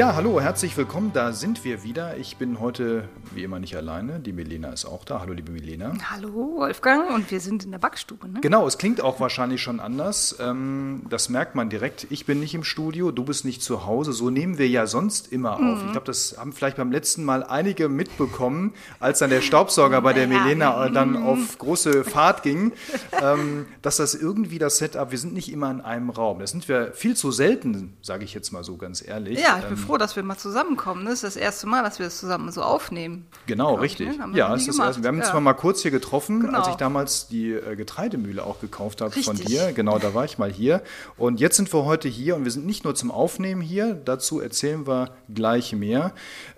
Ja, 0.00 0.14
hallo, 0.14 0.40
herzlich 0.40 0.74
willkommen. 0.78 1.10
Da 1.12 1.34
sind 1.34 1.62
wir 1.62 1.82
wieder. 1.82 2.16
Ich 2.16 2.38
bin 2.38 2.58
heute 2.58 3.06
wie 3.34 3.44
immer 3.44 3.58
nicht 3.58 3.76
alleine. 3.76 4.18
Die 4.18 4.32
Milena 4.32 4.70
ist 4.70 4.86
auch 4.86 5.04
da. 5.04 5.20
Hallo, 5.20 5.34
liebe 5.34 5.52
Milena. 5.52 5.92
Hallo, 6.10 6.54
Wolfgang. 6.56 7.10
Und 7.10 7.30
wir 7.30 7.38
sind 7.38 7.66
in 7.66 7.70
der 7.70 7.80
Backstube. 7.80 8.26
Ne? 8.26 8.40
Genau, 8.40 8.66
es 8.66 8.78
klingt 8.78 9.02
auch 9.02 9.20
wahrscheinlich 9.20 9.60
schon 9.60 9.78
anders. 9.78 10.36
Ähm, 10.40 11.02
das 11.10 11.28
merkt 11.28 11.54
man 11.54 11.68
direkt. 11.68 12.06
Ich 12.08 12.24
bin 12.24 12.40
nicht 12.40 12.54
im 12.54 12.64
Studio, 12.64 13.10
du 13.10 13.24
bist 13.24 13.44
nicht 13.44 13.62
zu 13.62 13.84
Hause. 13.84 14.14
So 14.14 14.30
nehmen 14.30 14.56
wir 14.56 14.70
ja 14.70 14.86
sonst 14.86 15.30
immer 15.30 15.56
auf. 15.56 15.60
Mhm. 15.60 15.82
Ich 15.84 15.92
glaube, 15.92 16.06
das 16.06 16.34
haben 16.38 16.54
vielleicht 16.54 16.78
beim 16.78 16.90
letzten 16.90 17.22
Mal 17.22 17.44
einige 17.44 17.90
mitbekommen, 17.90 18.72
als 19.00 19.18
dann 19.18 19.28
der 19.28 19.42
Staubsauger 19.42 20.00
bei 20.00 20.14
der 20.14 20.26
ja, 20.26 20.28
Milena 20.28 20.88
dann 20.88 21.22
auf 21.22 21.58
große 21.58 22.04
Fahrt 22.04 22.42
ging, 22.42 22.72
ähm, 23.20 23.66
dass 23.82 23.98
das 23.98 24.14
irgendwie 24.14 24.58
das 24.58 24.78
Setup, 24.78 25.10
wir 25.10 25.18
sind 25.18 25.34
nicht 25.34 25.52
immer 25.52 25.70
in 25.70 25.82
einem 25.82 26.08
Raum. 26.08 26.38
Das 26.38 26.52
sind 26.52 26.66
wir 26.70 26.94
viel 26.94 27.16
zu 27.16 27.30
selten, 27.32 27.98
sage 28.00 28.24
ich 28.24 28.32
jetzt 28.32 28.50
mal 28.50 28.64
so 28.64 28.78
ganz 28.78 29.06
ehrlich. 29.06 29.38
Ja, 29.38 29.58
ich 29.58 29.66
bin 29.66 29.89
froh, 29.90 29.98
dass 29.98 30.16
wir 30.16 30.22
mal 30.22 30.36
zusammenkommen. 30.36 31.04
Das 31.04 31.14
ist 31.14 31.24
das 31.24 31.36
erste 31.36 31.66
Mal, 31.66 31.82
dass 31.82 31.98
wir 31.98 32.06
das 32.06 32.18
zusammen 32.18 32.50
so 32.52 32.62
aufnehmen. 32.62 33.26
Genau, 33.46 33.74
richtig. 33.74 34.08
Ich, 34.10 34.18
ne? 34.18 34.30
Ja, 34.34 34.54
es 34.54 34.66
ist 34.68 34.78
erste. 34.78 35.02
wir 35.02 35.08
haben 35.08 35.18
uns 35.18 35.28
zwar 35.28 35.40
mal 35.40 35.54
kurz 35.54 35.82
hier 35.82 35.90
getroffen, 35.90 36.40
genau. 36.40 36.58
als 36.58 36.68
ich 36.68 36.74
damals 36.76 37.28
die 37.28 37.52
äh, 37.52 37.76
Getreidemühle 37.76 38.44
auch 38.44 38.60
gekauft 38.60 39.00
habe 39.00 39.10
von 39.22 39.36
dir. 39.36 39.72
Genau, 39.72 39.98
da 39.98 40.14
war 40.14 40.24
ich 40.24 40.38
mal 40.38 40.50
hier. 40.50 40.82
Und 41.16 41.40
jetzt 41.40 41.56
sind 41.56 41.72
wir 41.72 41.84
heute 41.84 42.08
hier 42.08 42.36
und 42.36 42.44
wir 42.44 42.52
sind 42.52 42.66
nicht 42.66 42.84
nur 42.84 42.94
zum 42.94 43.10
Aufnehmen 43.10 43.60
hier, 43.60 43.94
dazu 43.94 44.40
erzählen 44.40 44.86
wir 44.86 45.10
gleich 45.32 45.72
mehr. 45.72 46.12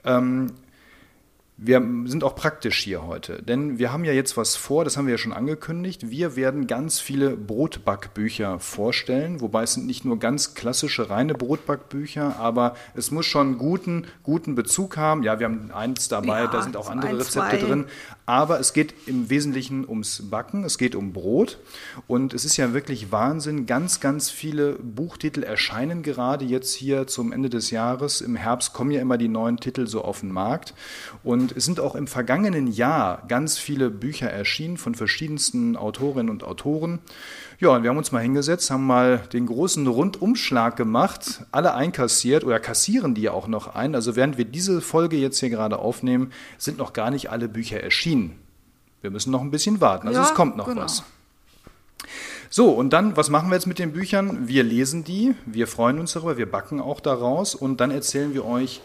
Ähm, 0.04 0.52
wir 1.58 1.80
sind 2.06 2.24
auch 2.24 2.34
praktisch 2.34 2.78
hier 2.78 3.06
heute, 3.06 3.42
denn 3.42 3.78
wir 3.78 3.92
haben 3.92 4.04
ja 4.04 4.12
jetzt 4.12 4.36
was 4.36 4.56
vor, 4.56 4.84
das 4.84 4.96
haben 4.96 5.06
wir 5.06 5.12
ja 5.12 5.18
schon 5.18 5.34
angekündigt. 5.34 6.10
Wir 6.10 6.34
werden 6.34 6.66
ganz 6.66 6.98
viele 6.98 7.36
Brotbackbücher 7.36 8.58
vorstellen, 8.58 9.40
wobei 9.40 9.62
es 9.62 9.74
sind 9.74 9.86
nicht 9.86 10.04
nur 10.04 10.18
ganz 10.18 10.54
klassische 10.54 11.10
reine 11.10 11.34
Brotbackbücher, 11.34 12.36
aber 12.38 12.74
es 12.94 13.10
muss 13.10 13.26
schon 13.26 13.58
guten, 13.58 14.06
guten 14.22 14.54
Bezug 14.54 14.96
haben. 14.96 15.22
Ja, 15.22 15.38
wir 15.38 15.46
haben 15.46 15.70
eins 15.72 16.08
dabei, 16.08 16.40
ja, 16.40 16.46
da 16.46 16.62
sind 16.62 16.76
auch 16.76 16.90
andere 16.90 17.10
ein, 17.10 17.16
Rezepte 17.16 17.58
zwei. 17.58 17.66
drin, 17.66 17.84
aber 18.24 18.58
es 18.58 18.72
geht 18.72 18.94
im 19.06 19.28
Wesentlichen 19.28 19.86
ums 19.86 20.30
Backen, 20.30 20.64
es 20.64 20.78
geht 20.78 20.94
um 20.94 21.12
Brot 21.12 21.58
und 22.06 22.34
es 22.34 22.44
ist 22.44 22.56
ja 22.56 22.72
wirklich 22.72 23.12
Wahnsinn. 23.12 23.66
Ganz, 23.66 24.00
ganz 24.00 24.30
viele 24.30 24.72
Buchtitel 24.74 25.42
erscheinen 25.42 26.02
gerade 26.02 26.44
jetzt 26.44 26.72
hier 26.72 27.06
zum 27.06 27.30
Ende 27.30 27.50
des 27.50 27.70
Jahres. 27.70 28.20
Im 28.20 28.36
Herbst 28.36 28.72
kommen 28.72 28.90
ja 28.90 29.00
immer 29.00 29.18
die 29.18 29.28
neuen 29.28 29.58
Titel 29.58 29.86
so 29.86 30.02
auf 30.02 30.20
den 30.20 30.32
Markt 30.32 30.74
und 31.22 31.41
es 31.50 31.64
sind 31.64 31.80
auch 31.80 31.96
im 31.96 32.06
vergangenen 32.06 32.68
Jahr 32.68 33.24
ganz 33.26 33.58
viele 33.58 33.90
Bücher 33.90 34.30
erschienen 34.30 34.76
von 34.76 34.94
verschiedensten 34.94 35.76
Autorinnen 35.76 36.30
und 36.30 36.44
Autoren. 36.44 37.00
Ja, 37.58 37.70
und 37.70 37.82
wir 37.82 37.90
haben 37.90 37.96
uns 37.96 38.12
mal 38.12 38.20
hingesetzt, 38.20 38.70
haben 38.70 38.86
mal 38.86 39.18
den 39.32 39.46
großen 39.46 39.86
Rundumschlag 39.86 40.76
gemacht, 40.76 41.44
alle 41.50 41.74
einkassiert 41.74 42.44
oder 42.44 42.60
kassieren 42.60 43.14
die 43.14 43.22
ja 43.22 43.32
auch 43.32 43.48
noch 43.48 43.74
ein. 43.74 43.96
Also 43.96 44.14
während 44.14 44.38
wir 44.38 44.44
diese 44.44 44.80
Folge 44.80 45.16
jetzt 45.16 45.40
hier 45.40 45.50
gerade 45.50 45.78
aufnehmen, 45.78 46.32
sind 46.58 46.78
noch 46.78 46.92
gar 46.92 47.10
nicht 47.10 47.30
alle 47.30 47.48
Bücher 47.48 47.80
erschienen. 47.80 48.38
Wir 49.00 49.10
müssen 49.10 49.32
noch 49.32 49.40
ein 49.40 49.50
bisschen 49.50 49.80
warten. 49.80 50.06
Also 50.06 50.20
ja, 50.20 50.26
es 50.26 50.34
kommt 50.34 50.56
noch 50.56 50.68
genau. 50.68 50.82
was. 50.82 51.02
So, 52.50 52.70
und 52.70 52.92
dann, 52.92 53.16
was 53.16 53.30
machen 53.30 53.48
wir 53.48 53.54
jetzt 53.54 53.66
mit 53.66 53.78
den 53.78 53.92
Büchern? 53.92 54.46
Wir 54.46 54.62
lesen 54.62 55.04
die, 55.04 55.34
wir 55.46 55.66
freuen 55.66 55.98
uns 55.98 56.12
darüber, 56.12 56.36
wir 56.36 56.50
backen 56.50 56.80
auch 56.80 57.00
daraus 57.00 57.54
und 57.54 57.80
dann 57.80 57.90
erzählen 57.90 58.34
wir 58.34 58.44
euch, 58.44 58.82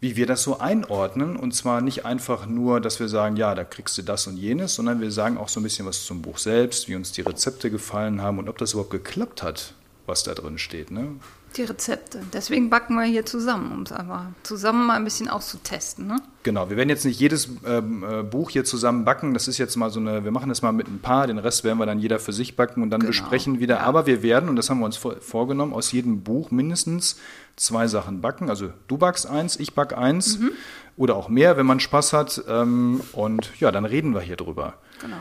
wie 0.00 0.16
wir 0.16 0.26
das 0.26 0.42
so 0.42 0.58
einordnen. 0.58 1.36
Und 1.36 1.52
zwar 1.52 1.80
nicht 1.80 2.04
einfach 2.04 2.46
nur, 2.46 2.80
dass 2.80 3.00
wir 3.00 3.08
sagen, 3.08 3.36
ja, 3.36 3.54
da 3.54 3.64
kriegst 3.64 3.96
du 3.98 4.02
das 4.02 4.26
und 4.26 4.36
jenes, 4.36 4.74
sondern 4.74 5.00
wir 5.00 5.10
sagen 5.10 5.38
auch 5.38 5.48
so 5.48 5.60
ein 5.60 5.62
bisschen 5.62 5.86
was 5.86 6.04
zum 6.04 6.22
Buch 6.22 6.38
selbst, 6.38 6.88
wie 6.88 6.96
uns 6.96 7.12
die 7.12 7.22
Rezepte 7.22 7.70
gefallen 7.70 8.22
haben 8.22 8.38
und 8.38 8.48
ob 8.48 8.58
das 8.58 8.72
überhaupt 8.72 8.90
geklappt 8.90 9.42
hat, 9.42 9.74
was 10.06 10.22
da 10.22 10.34
drin 10.34 10.58
steht. 10.58 10.90
Ne? 10.90 11.16
Die 11.56 11.62
Rezepte. 11.62 12.20
Deswegen 12.32 12.68
backen 12.68 12.96
wir 12.96 13.04
hier 13.04 13.24
zusammen, 13.24 13.72
um 13.72 13.82
es 13.82 13.92
einfach 13.92 14.26
zusammen 14.42 14.86
mal 14.86 14.94
ein 14.94 15.04
bisschen 15.04 15.28
auszutesten. 15.28 16.06
Ne? 16.06 16.20
Genau, 16.42 16.68
wir 16.68 16.76
werden 16.76 16.90
jetzt 16.90 17.04
nicht 17.04 17.18
jedes 17.18 17.48
ähm, 17.66 18.04
äh, 18.04 18.22
Buch 18.22 18.50
hier 18.50 18.64
zusammen 18.64 19.04
backen. 19.04 19.32
Das 19.32 19.48
ist 19.48 19.56
jetzt 19.56 19.76
mal 19.76 19.90
so 19.90 19.98
eine, 19.98 20.24
wir 20.24 20.32
machen 20.32 20.48
das 20.50 20.60
mal 20.60 20.72
mit 20.72 20.86
ein 20.86 20.98
paar, 20.98 21.26
den 21.26 21.38
Rest 21.38 21.64
werden 21.64 21.78
wir 21.78 21.86
dann 21.86 21.98
jeder 21.98 22.18
für 22.18 22.32
sich 22.32 22.56
backen 22.56 22.82
und 22.82 22.90
dann 22.90 23.00
genau. 23.00 23.10
besprechen 23.10 23.58
wieder. 23.58 23.76
Ja. 23.76 23.82
Aber 23.82 24.06
wir 24.06 24.22
werden, 24.22 24.48
und 24.48 24.56
das 24.56 24.68
haben 24.68 24.80
wir 24.80 24.86
uns 24.86 24.98
vor, 24.98 25.16
vorgenommen, 25.20 25.72
aus 25.72 25.92
jedem 25.92 26.22
Buch 26.22 26.50
mindestens 26.50 27.18
zwei 27.56 27.86
Sachen 27.86 28.20
backen. 28.20 28.50
Also 28.50 28.70
du 28.86 28.98
backst 28.98 29.26
eins, 29.26 29.56
ich 29.56 29.74
back 29.74 29.96
eins 29.96 30.38
mhm. 30.38 30.52
oder 30.96 31.16
auch 31.16 31.28
mehr, 31.28 31.56
wenn 31.56 31.66
man 31.66 31.80
Spaß 31.80 32.12
hat. 32.12 32.44
Ähm, 32.48 33.00
und 33.12 33.50
ja, 33.60 33.72
dann 33.72 33.86
reden 33.86 34.12
wir 34.14 34.20
hier 34.20 34.36
drüber. 34.36 34.74
Genau. 35.00 35.16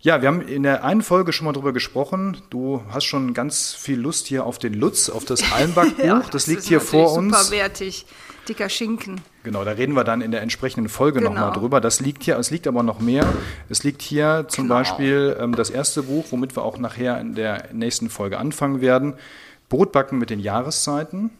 Ja, 0.00 0.20
wir 0.20 0.28
haben 0.28 0.42
in 0.42 0.62
der 0.62 0.84
einen 0.84 1.02
Folge 1.02 1.32
schon 1.32 1.46
mal 1.46 1.52
drüber 1.52 1.72
gesprochen. 1.72 2.36
Du 2.50 2.82
hast 2.90 3.04
schon 3.04 3.34
ganz 3.34 3.72
viel 3.72 3.98
Lust 3.98 4.26
hier 4.26 4.44
auf 4.44 4.58
den 4.58 4.74
Lutz, 4.74 5.08
auf 5.08 5.24
das 5.24 5.52
Almbackbuch. 5.52 6.04
ja, 6.04 6.18
das, 6.18 6.30
das 6.30 6.46
liegt 6.46 6.64
hier 6.64 6.80
vor 6.80 7.12
uns. 7.12 7.36
Super 7.36 7.56
wertig, 7.56 8.06
dicker 8.48 8.68
Schinken. 8.68 9.20
Genau, 9.42 9.64
da 9.64 9.72
reden 9.72 9.94
wir 9.94 10.04
dann 10.04 10.20
in 10.20 10.30
der 10.30 10.42
entsprechenden 10.42 10.88
Folge 10.88 11.20
genau. 11.20 11.32
nochmal 11.32 11.52
drüber. 11.52 11.80
Das 11.80 12.00
liegt 12.00 12.24
hier, 12.24 12.38
es 12.38 12.50
liegt 12.50 12.66
aber 12.66 12.82
noch 12.82 13.00
mehr. 13.00 13.26
Es 13.68 13.84
liegt 13.84 14.02
hier 14.02 14.46
zum 14.48 14.64
genau. 14.64 14.76
Beispiel 14.76 15.36
ähm, 15.40 15.54
das 15.54 15.70
erste 15.70 16.02
Buch, 16.02 16.26
womit 16.30 16.56
wir 16.56 16.62
auch 16.62 16.78
nachher 16.78 17.20
in 17.20 17.34
der 17.34 17.68
nächsten 17.72 18.10
Folge 18.10 18.38
anfangen 18.38 18.80
werden. 18.80 19.14
Brotbacken 19.68 20.18
mit 20.18 20.30
den 20.30 20.40
Jahreszeiten 20.40 21.30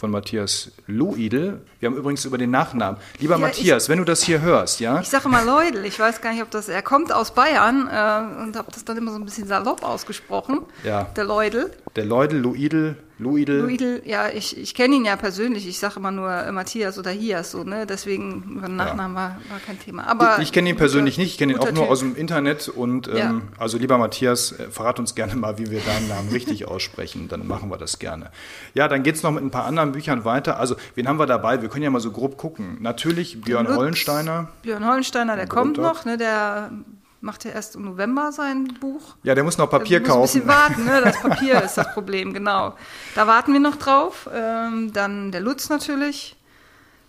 von 0.00 0.10
Matthias 0.10 0.70
Luidel. 0.86 1.60
Wir 1.78 1.88
haben 1.88 1.96
übrigens 1.96 2.24
über 2.24 2.38
den 2.38 2.50
Nachnamen. 2.50 2.98
Lieber 3.18 3.34
ja, 3.34 3.38
Matthias, 3.38 3.84
ich, 3.84 3.88
wenn 3.90 3.98
du 3.98 4.04
das 4.04 4.22
hier 4.22 4.40
hörst, 4.40 4.80
ja? 4.80 4.98
Ich 5.00 5.10
sage 5.10 5.28
mal 5.28 5.44
Leudel. 5.44 5.84
Ich 5.84 6.00
weiß 6.00 6.22
gar 6.22 6.32
nicht, 6.32 6.42
ob 6.42 6.50
das. 6.50 6.70
Er 6.70 6.80
kommt 6.80 7.12
aus 7.12 7.32
Bayern 7.32 7.86
äh, 7.86 8.42
und 8.42 8.56
habe 8.56 8.72
das 8.72 8.82
dann 8.82 8.96
immer 8.96 9.12
so 9.12 9.18
ein 9.18 9.24
bisschen 9.26 9.46
salopp 9.46 9.84
ausgesprochen. 9.84 10.60
Ja. 10.84 11.04
Der 11.16 11.24
Leudel. 11.24 11.70
Der 11.96 12.04
Leudel, 12.04 12.40
Luidel, 12.40 12.96
Luidel. 13.20 13.60
Luidel, 13.60 14.02
ja, 14.04 14.28
ich, 14.28 14.56
ich 14.56 14.74
kenne 14.74 14.94
ihn 14.94 15.04
ja 15.04 15.16
persönlich. 15.16 15.66
Ich 15.66 15.78
sage 15.78 15.96
immer 15.96 16.10
nur 16.10 16.30
äh, 16.30 16.50
Matthias 16.52 16.98
oder 16.98 17.10
Hias, 17.10 17.50
so, 17.50 17.64
ne? 17.64 17.84
Deswegen 17.84 18.44
über 18.56 18.66
den 18.68 18.76
Nachnamen 18.76 19.16
ja. 19.16 19.22
war, 19.22 19.36
war 19.50 19.58
kein 19.64 19.78
Thema. 19.78 20.06
Aber 20.06 20.36
ich, 20.36 20.44
ich 20.44 20.52
kenne 20.52 20.70
ihn 20.70 20.76
persönlich 20.76 21.18
nicht, 21.18 21.32
ich 21.32 21.38
kenne 21.38 21.52
ihn 21.52 21.58
auch 21.58 21.72
nur 21.72 21.82
typ. 21.82 21.90
aus 21.90 21.98
dem 21.98 22.16
Internet. 22.16 22.68
Und 22.68 23.08
ähm, 23.08 23.16
ja. 23.16 23.40
also 23.58 23.76
lieber 23.76 23.98
Matthias, 23.98 24.52
äh, 24.52 24.70
verrat 24.70 24.98
uns 24.98 25.14
gerne 25.14 25.34
mal, 25.36 25.58
wie 25.58 25.70
wir 25.70 25.80
deinen 25.80 26.08
Namen 26.08 26.30
richtig 26.30 26.66
aussprechen. 26.66 27.28
Dann 27.28 27.46
machen 27.46 27.70
wir 27.70 27.76
das 27.76 27.98
gerne. 27.98 28.30
Ja, 28.74 28.88
dann 28.88 29.02
geht 29.02 29.16
es 29.16 29.22
noch 29.22 29.32
mit 29.32 29.42
ein 29.42 29.50
paar 29.50 29.64
anderen 29.64 29.92
Büchern 29.92 30.24
weiter. 30.24 30.58
Also, 30.58 30.76
wen 30.94 31.08
haben 31.08 31.18
wir 31.18 31.26
dabei? 31.26 31.60
Wir 31.60 31.68
können 31.68 31.82
ja 31.82 31.90
mal 31.90 32.00
so 32.00 32.12
grob 32.12 32.36
gucken. 32.38 32.78
Natürlich 32.80 33.40
Björn 33.42 33.66
Lutz, 33.66 33.76
Hollensteiner. 33.76 34.48
Björn 34.62 34.86
Hollensteiner, 34.86 35.36
der 35.36 35.46
kommt 35.46 35.76
noch, 35.76 36.04
ne? 36.04 36.16
Der 36.16 36.70
macht 37.20 37.44
ja 37.44 37.50
erst 37.50 37.76
im 37.76 37.84
November 37.84 38.32
sein 38.32 38.76
Buch. 38.80 39.16
Ja, 39.22 39.34
der 39.34 39.44
muss 39.44 39.58
noch 39.58 39.68
Papier 39.68 40.00
der 40.00 40.08
kaufen. 40.08 40.20
Muss 40.20 40.34
ein 40.34 40.46
bisschen 40.46 40.48
warten, 40.48 40.84
ne? 40.84 41.00
Das 41.02 41.20
Papier 41.22 41.62
ist 41.62 41.76
das 41.76 41.92
Problem, 41.92 42.32
genau. 42.32 42.74
Da 43.14 43.26
warten 43.26 43.52
wir 43.52 43.60
noch 43.60 43.76
drauf. 43.76 44.28
Ähm, 44.32 44.92
dann 44.92 45.32
der 45.32 45.40
Lutz 45.40 45.68
natürlich. 45.68 46.36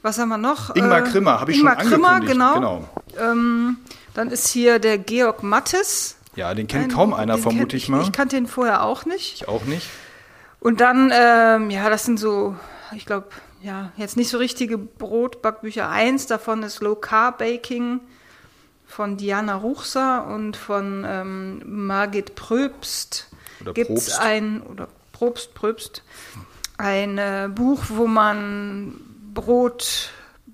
Was 0.01 0.17
haben 0.17 0.29
wir 0.29 0.38
noch? 0.38 0.75
Ingmar 0.75 1.05
äh, 1.05 1.09
Krimmer, 1.09 1.39
habe 1.39 1.51
ich 1.51 1.59
Ingmar 1.59 1.79
schon 1.83 2.03
angekündigt. 2.03 2.27
Krimmer, 2.27 2.56
genau. 2.56 2.89
genau. 3.15 3.31
Ähm, 3.31 3.77
dann 4.13 4.30
ist 4.30 4.47
hier 4.47 4.80
der 4.80 4.97
Georg 4.97 5.44
Mattes. 5.44 6.18
Ja, 6.36 6.53
den 6.53 6.68
kennt 6.68 6.86
ein, 6.86 6.91
kaum 6.91 7.13
einer, 7.13 7.38
vermute 7.38 7.77
ich 7.77 7.88
mal. 7.88 8.01
Ich 8.01 8.12
kannte 8.12 8.36
den 8.36 8.47
vorher 8.47 8.83
auch 8.83 9.06
nicht. 9.06 9.36
Ich 9.36 9.47
auch 9.47 9.63
nicht. 9.65 9.88
Und 10.59 10.81
dann, 10.81 11.12
ähm, 11.13 11.69
ja, 11.69 11.89
das 11.89 12.06
sind 12.06 12.19
so, 12.19 12.56
ich 12.95 13.06
glaube, 13.06 13.27
ja, 13.62 13.91
jetzt 13.97 14.18
nicht 14.18 14.30
so 14.30 14.38
richtige 14.38 14.77
Brotbackbücher. 14.77 15.89
Eins 15.89 16.25
davon 16.25 16.63
ist 16.63 16.81
Low 16.81 16.95
Carb 16.95 17.39
Baking 17.39 18.00
von 18.91 19.17
Diana 19.17 19.55
Ruchser 19.55 20.27
und 20.27 20.57
von 20.57 21.05
ähm, 21.07 21.61
Margit 21.65 22.35
Pröbst. 22.35 23.29
Gibt 23.73 23.91
es 23.91 24.17
ein, 24.17 24.61
oder 24.61 24.88
Probst, 25.11 25.53
Pröbst, 25.53 26.03
ein 26.77 27.17
äh, 27.17 27.49
Buch, 27.53 27.83
wo 27.89 28.07
man 28.07 28.99
Brot 29.33 30.09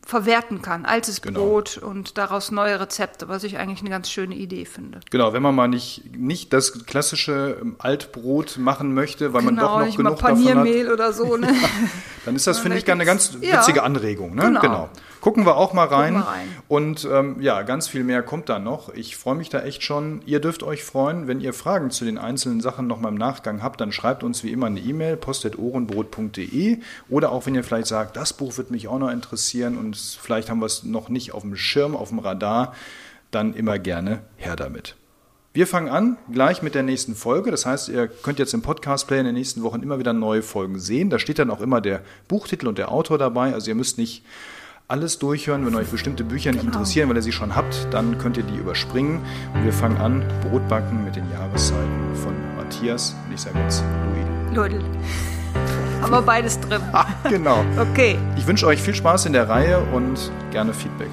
verwerten 0.08 0.62
kann, 0.62 0.86
altes 0.86 1.22
genau. 1.22 1.42
Brot 1.42 1.78
und 1.78 2.18
daraus 2.18 2.50
neue 2.50 2.80
Rezepte, 2.80 3.28
was 3.28 3.44
ich 3.44 3.58
eigentlich 3.58 3.82
eine 3.82 3.90
ganz 3.90 4.10
schöne 4.10 4.36
Idee 4.36 4.64
finde. 4.64 5.02
Genau, 5.12 5.34
wenn 5.34 5.42
man 5.42 5.54
mal 5.54 5.68
nicht, 5.68 6.16
nicht 6.16 6.54
das 6.54 6.86
klassische 6.86 7.58
ähm, 7.62 7.76
Altbrot 7.80 8.58
machen 8.58 8.94
möchte, 8.94 9.34
weil 9.34 9.42
genau, 9.42 9.52
man 9.52 9.62
doch 9.62 9.80
noch 9.80 9.86
nicht 9.86 9.98
genug 9.98 10.22
mal 10.22 10.30
Paniermehl 10.30 10.86
davon 10.86 10.88
hat, 10.88 10.94
oder 10.94 11.14
so, 11.14 11.38
ne? 11.38 11.54
dann 12.26 12.36
ist 12.36 12.48
das, 12.48 12.60
finde 12.60 12.78
ich, 12.78 12.90
eine 12.90 13.06
ganz 13.06 13.34
witzige 13.42 13.80
ja, 13.80 13.84
Anregung. 13.84 14.34
Ne? 14.34 14.44
Genau. 14.44 14.62
genau. 14.62 14.90
Gucken 15.20 15.46
wir 15.46 15.58
auch 15.58 15.74
mal 15.74 15.88
rein. 15.88 16.14
Mal 16.14 16.22
rein. 16.22 16.48
Und 16.68 17.08
ähm, 17.12 17.42
ja, 17.42 17.64
ganz 17.64 17.88
viel 17.88 18.04
mehr 18.04 18.22
kommt 18.22 18.50
da 18.50 18.60
noch. 18.60 18.94
Ich 18.94 19.18
freue 19.18 19.36
mich 19.36 19.50
da 19.50 19.62
echt 19.62 19.84
schon. 19.84 20.22
Ihr 20.26 20.40
dürft 20.40 20.64
euch 20.64 20.84
freuen, 20.84 21.28
wenn 21.28 21.42
ihr 21.42 21.54
Fragen 21.54 21.90
zu 21.90 22.06
den 22.06 22.18
einzelnen 22.18 22.62
Sachen 22.62 22.88
noch 22.88 23.00
mal 23.00 23.10
im 23.10 23.16
Nachgang 23.16 23.64
habt, 23.64 23.82
dann 23.82 23.92
schreibt 23.92 24.24
uns 24.24 24.44
wie 24.44 24.52
immer 24.52 24.68
eine 24.68 24.80
E-Mail, 24.80 25.18
post.ohrenbrot.de 25.18 26.80
oder 27.10 27.32
auch 27.32 27.46
wenn 27.46 27.56
ihr 27.56 27.64
vielleicht 27.64 27.88
sagt, 27.88 28.16
das 28.16 28.34
Buch 28.34 28.58
wird 28.58 28.72
mich 28.72 28.88
auch 28.88 29.00
noch 29.00 29.10
interessieren 29.10 29.78
und 29.78 29.87
vielleicht 29.96 30.50
haben 30.50 30.60
wir 30.60 30.66
es 30.66 30.84
noch 30.84 31.10
nicht 31.10 31.34
auf 31.34 31.42
dem 31.42 31.56
Schirm, 31.56 31.96
auf 31.96 32.10
dem 32.10 32.20
Radar, 32.20 32.74
dann 33.32 33.54
immer 33.54 33.80
gerne 33.80 34.22
her 34.38 34.56
damit. 34.56 34.96
Wir 35.54 35.66
fangen 35.66 35.90
an 35.90 36.18
gleich 36.32 36.62
mit 36.62 36.76
der 36.76 36.84
nächsten 36.84 37.16
Folge. 37.16 37.50
Das 37.50 37.66
heißt, 37.66 37.90
ihr 37.90 38.08
könnt 38.08 38.38
jetzt 38.38 38.54
im 38.54 38.62
Podcast-Player 38.62 39.22
in 39.22 39.26
den 39.26 39.36
nächsten 39.36 39.64
Wochen 39.64 39.82
immer 39.82 39.98
wieder 39.98 40.14
neue 40.14 40.44
Folgen 40.44 40.78
sehen. 40.78 41.10
Da 41.10 41.18
steht 41.18 41.40
dann 41.40 41.50
auch 41.50 41.62
immer 41.62 41.82
der 41.82 42.02
Buchtitel 42.28 42.68
und 42.68 42.78
der 42.78 42.92
Autor 42.92 43.18
dabei. 43.18 43.54
Also 43.54 43.72
ihr 43.72 43.76
müsst 43.76 43.98
nicht 43.98 44.24
alles 44.88 45.18
durchhören. 45.18 45.66
Wenn 45.66 45.74
euch 45.74 45.88
bestimmte 45.88 46.24
Bücher 46.24 46.52
nicht 46.52 46.62
genau. 46.62 46.74
interessieren, 46.74 47.10
weil 47.10 47.16
ihr 47.16 47.24
sie 47.24 47.32
schon 47.32 47.56
habt, 47.56 47.88
dann 47.92 48.20
könnt 48.20 48.38
ihr 48.38 48.44
die 48.44 48.56
überspringen. 48.56 49.26
Und 49.56 49.64
wir 49.64 49.74
fangen 49.74 49.98
an, 49.98 50.24
Brotbacken 50.44 51.04
mit 51.04 51.16
den 51.16 51.30
Jahreszeiten 51.32 52.16
von 52.16 52.34
Matthias. 52.56 53.16
Und 53.26 53.34
ich 53.34 53.42
sage 53.42 53.58
jetzt 53.60 53.84
Louis. 54.06 54.56
Ludel. 54.56 54.82
Haben 56.02 56.12
wir 56.12 56.22
beides 56.22 56.60
drin. 56.60 56.82
Ah, 56.94 57.06
genau. 57.30 57.64
Okay. 57.92 58.18
Ich 58.38 58.46
wünsche 58.48 58.68
euch 58.68 58.82
viel 58.82 58.96
Spaß 58.96 59.26
in 59.26 59.34
der 59.34 59.50
Reihe 59.50 59.80
und 59.94 60.32
gerne 60.52 60.74
Feedback. 60.74 61.10